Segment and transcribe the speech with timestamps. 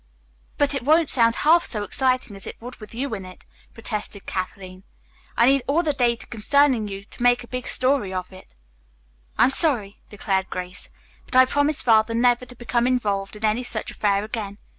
[0.57, 4.25] "But it won't sound half so exciting as it would with you in it," protested
[4.25, 4.81] Kathleen.
[5.37, 8.55] "I need all the data concerning you to make a big story of it."
[9.37, 10.89] "I am sorry," declared Grace,
[11.27, 14.57] "but I promised Father never to become involved in any such affair again.